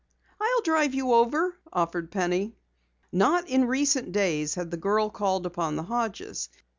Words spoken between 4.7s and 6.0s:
the girl called upon the